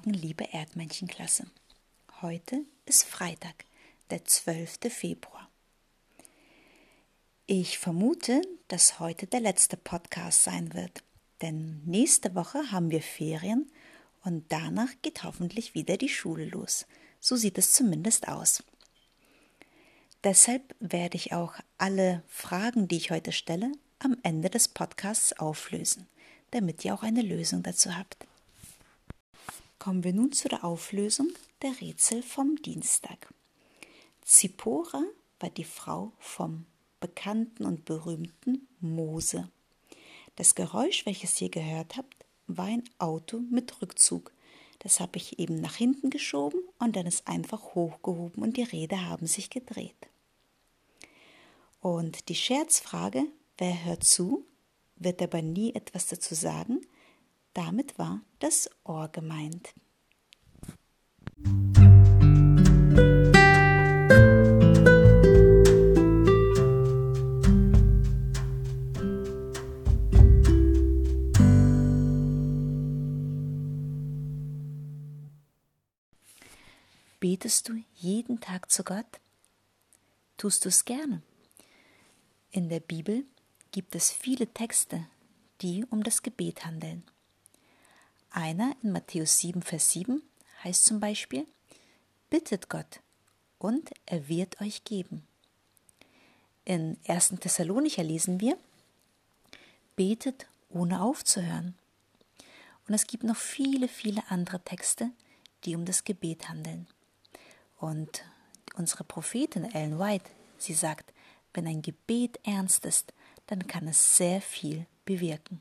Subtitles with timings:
[0.00, 1.44] Morgen, liebe Erdmännchenklasse.
[2.22, 3.66] Heute ist Freitag,
[4.08, 4.78] der 12.
[4.88, 5.50] Februar.
[7.46, 11.02] Ich vermute, dass heute der letzte Podcast sein wird,
[11.42, 13.70] denn nächste Woche haben wir Ferien
[14.24, 16.86] und danach geht hoffentlich wieder die Schule los.
[17.20, 18.62] So sieht es zumindest aus.
[20.24, 26.06] Deshalb werde ich auch alle Fragen, die ich heute stelle, am Ende des Podcasts auflösen,
[26.52, 28.26] damit ihr auch eine Lösung dazu habt.
[29.80, 33.32] Kommen wir nun zu der Auflösung der Rätsel vom Dienstag.
[34.22, 35.02] Zippora
[35.38, 36.66] war die Frau vom
[37.00, 39.48] bekannten und berühmten Mose.
[40.36, 44.32] Das Geräusch, welches ihr gehört habt, war ein Auto mit Rückzug.
[44.80, 49.08] Das habe ich eben nach hinten geschoben und dann ist einfach hochgehoben und die Räder
[49.08, 50.10] haben sich gedreht.
[51.80, 53.24] Und die Scherzfrage,
[53.56, 54.44] wer hört zu,
[54.96, 56.79] wird aber nie etwas dazu sagen,
[57.54, 59.74] damit war das Ohr gemeint.
[77.20, 79.20] Betest du jeden Tag zu Gott?
[80.38, 81.22] Tust du es gerne?
[82.50, 83.24] In der Bibel
[83.72, 85.06] gibt es viele Texte,
[85.60, 87.04] die um das Gebet handeln.
[88.30, 90.22] Einer in Matthäus 7, Vers 7
[90.62, 91.46] heißt zum Beispiel,
[92.28, 93.00] bittet Gott
[93.58, 95.26] und er wird euch geben.
[96.64, 97.34] In 1.
[97.40, 98.56] Thessalonicher lesen wir,
[99.96, 101.76] betet ohne aufzuhören.
[102.86, 105.10] Und es gibt noch viele, viele andere Texte,
[105.64, 106.86] die um das Gebet handeln.
[107.78, 108.24] Und
[108.74, 111.12] unsere Prophetin Ellen White, sie sagt,
[111.52, 113.12] wenn ein Gebet ernst ist,
[113.46, 115.60] dann kann es sehr viel bewirken.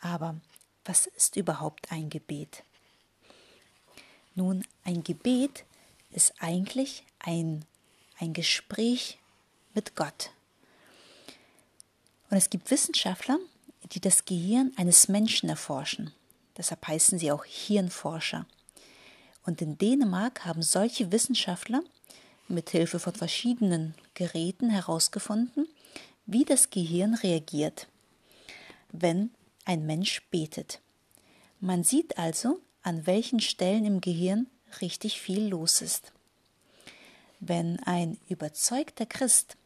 [0.00, 0.40] Aber
[0.84, 2.62] was ist überhaupt ein Gebet?
[4.34, 5.64] Nun, ein Gebet
[6.10, 7.64] ist eigentlich ein,
[8.18, 9.18] ein Gespräch
[9.74, 10.30] mit Gott.
[12.30, 13.38] Und es gibt Wissenschaftler,
[13.92, 16.12] die das Gehirn eines Menschen erforschen.
[16.56, 18.46] Deshalb heißen sie auch Hirnforscher.
[19.44, 21.82] Und in Dänemark haben solche Wissenschaftler
[22.48, 25.66] mit Hilfe von verschiedenen Geräten herausgefunden,
[26.26, 27.88] wie das Gehirn reagiert,
[28.92, 29.30] wenn
[29.64, 30.80] ein Mensch betet.
[31.60, 34.46] Man sieht also, an welchen Stellen im Gehirn
[34.80, 36.12] richtig viel los ist.
[37.40, 39.56] Wenn ein überzeugter Christ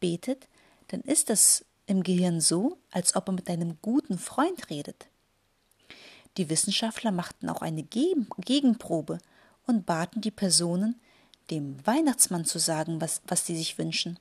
[0.00, 0.48] betet,
[0.88, 5.06] dann ist es im Gehirn so, als ob er mit einem guten Freund redet.
[6.36, 9.18] Die Wissenschaftler machten auch eine Gegenprobe
[9.66, 11.00] und baten die Personen,
[11.50, 14.18] dem Weihnachtsmann zu sagen, was, was sie sich wünschen.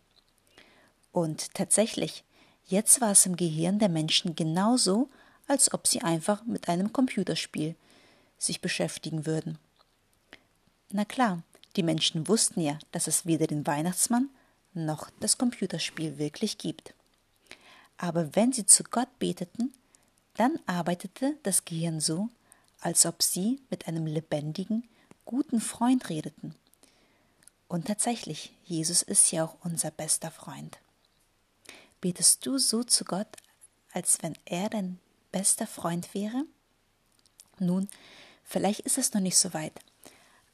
[1.11, 2.23] Und tatsächlich,
[2.67, 5.09] Jetzt war es im Gehirn der Menschen genauso,
[5.47, 7.75] als ob sie einfach mit einem Computerspiel
[8.37, 9.59] sich beschäftigen würden.
[10.91, 11.43] Na klar,
[11.75, 14.29] die Menschen wussten ja, dass es weder den Weihnachtsmann
[14.73, 16.93] noch das Computerspiel wirklich gibt.
[17.97, 19.73] Aber wenn sie zu Gott beteten,
[20.35, 22.29] dann arbeitete das Gehirn so,
[22.81, 24.83] als ob sie mit einem lebendigen,
[25.23, 26.55] guten Freund redeten.
[27.67, 30.77] Und tatsächlich, Jesus ist ja auch unser bester Freund.
[32.05, 33.35] Betest du so zu Gott,
[33.91, 34.99] als wenn er dein
[35.31, 36.45] bester Freund wäre?
[37.57, 37.87] Nun,
[38.43, 39.73] vielleicht ist es noch nicht so weit,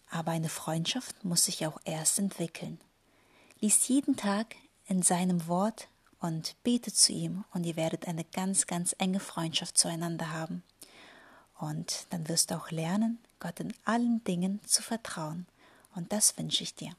[0.09, 2.79] aber eine Freundschaft muss sich auch erst entwickeln.
[3.59, 5.89] Lies jeden Tag in seinem Wort
[6.21, 10.63] und bete zu ihm und ihr werdet eine ganz, ganz enge Freundschaft zueinander haben.
[11.59, 15.47] Und dann wirst du auch lernen, Gott in allen Dingen zu vertrauen.
[15.95, 16.95] Und das wünsche ich dir.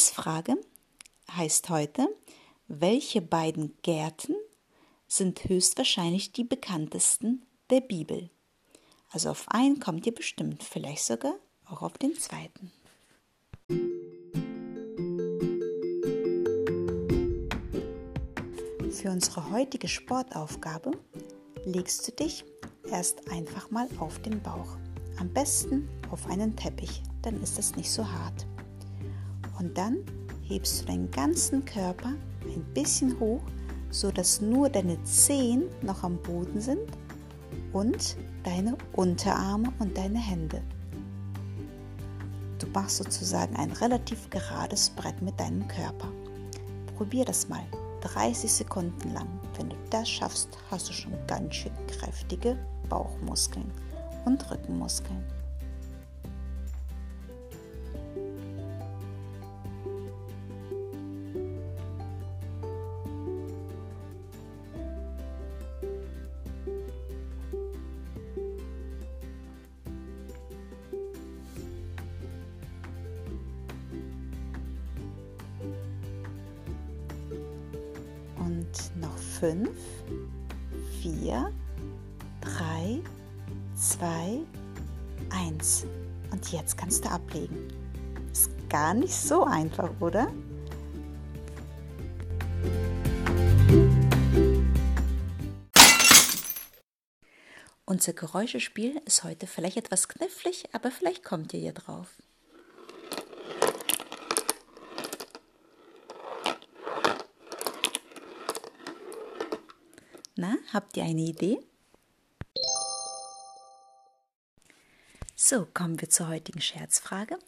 [0.00, 0.56] Quizfrage
[1.30, 2.08] heißt heute,
[2.68, 4.34] welche beiden Gärten
[5.06, 8.30] sind höchstwahrscheinlich die bekanntesten der Bibel?
[9.10, 11.34] Also auf einen kommt ihr bestimmt, vielleicht sogar
[11.66, 12.72] auch auf den zweiten.
[18.90, 20.92] Für unsere heutige Sportaufgabe
[21.66, 22.46] legst du dich
[22.90, 24.78] erst einfach mal auf den Bauch.
[25.18, 28.46] Am besten auf einen Teppich, dann ist es nicht so hart.
[29.60, 29.98] Und dann
[30.42, 32.14] hebst du deinen ganzen Körper
[32.44, 33.42] ein bisschen hoch,
[33.90, 36.80] so dass nur deine Zehen noch am Boden sind
[37.74, 40.62] und deine Unterarme und deine Hände.
[42.58, 46.08] Du machst sozusagen ein relativ gerades Brett mit deinem Körper.
[46.96, 47.62] Probier das mal
[48.00, 49.28] 30 Sekunden lang.
[49.58, 52.56] Wenn du das schaffst, hast du schon ganz schön kräftige
[52.88, 53.70] Bauchmuskeln
[54.24, 55.22] und Rückenmuskeln.
[79.40, 79.70] 5,
[81.02, 81.52] 4,
[82.40, 83.00] 3,
[83.74, 84.40] 2,
[85.30, 85.86] 1.
[86.30, 87.68] Und jetzt kannst du ablegen.
[88.30, 90.30] Ist gar nicht so einfach, oder?
[97.86, 102.08] Unser Geräuschespiel ist heute vielleicht etwas knifflig, aber vielleicht kommt ihr ja drauf.
[110.42, 111.60] Na, habt ihr eine Idee?
[115.36, 117.38] So, kommen wir zur heutigen Scherzfrage.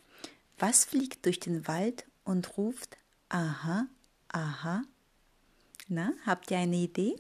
[0.58, 2.98] Was fliegt durch den Wald und ruft
[3.30, 3.86] Aha,
[4.28, 4.82] aha?
[5.88, 7.16] Na, habt ihr eine Idee?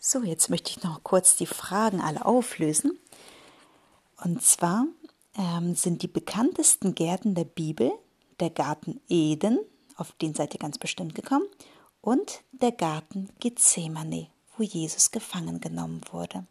[0.00, 2.98] So, jetzt möchte ich noch kurz die Fragen alle auflösen.
[4.16, 4.88] Und zwar
[5.36, 7.92] ähm, sind die bekanntesten Gärten der Bibel
[8.40, 9.58] der Garten Eden,
[9.96, 11.46] auf den seid ihr ganz bestimmt gekommen,
[12.00, 16.46] und der Garten Gethsemane, wo Jesus gefangen genommen wurde.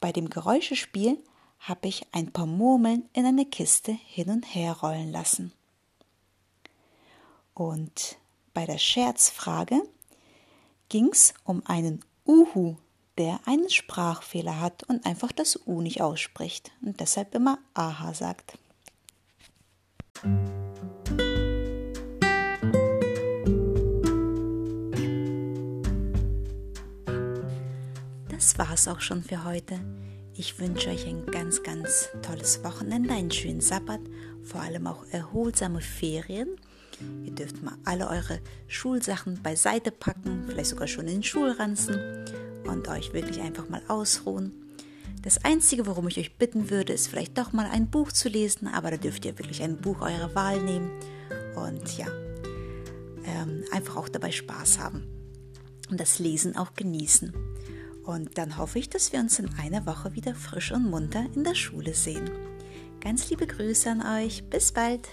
[0.00, 1.18] Bei dem Geräuschespiel
[1.60, 5.52] habe ich ein paar Murmeln in eine Kiste hin und her rollen lassen.
[7.54, 8.18] Und
[8.52, 9.80] bei der Scherzfrage
[10.88, 12.76] ging es um einen Uhu,
[13.18, 18.58] der einen Sprachfehler hat und einfach das U nicht ausspricht und deshalb immer Aha sagt.
[28.28, 29.80] Das war's auch schon für heute.
[30.36, 34.00] Ich wünsche euch ein ganz, ganz tolles Wochenende, einen schönen Sabbat,
[34.42, 36.56] vor allem auch erholsame Ferien.
[37.24, 42.88] Ihr dürft mal alle eure Schulsachen beiseite packen, vielleicht sogar schon in den Schulranzen und
[42.88, 44.52] euch wirklich einfach mal ausruhen.
[45.22, 48.68] Das Einzige, worum ich euch bitten würde, ist vielleicht doch mal ein Buch zu lesen,
[48.68, 50.90] aber da dürft ihr wirklich ein Buch eurer Wahl nehmen
[51.56, 52.06] und ja,
[53.24, 55.06] ähm, einfach auch dabei Spaß haben
[55.90, 57.32] und das Lesen auch genießen.
[58.04, 61.42] Und dann hoffe ich, dass wir uns in einer Woche wieder frisch und munter in
[61.42, 62.30] der Schule sehen.
[63.00, 64.44] Ganz liebe Grüße an euch.
[64.50, 65.08] Bis bald.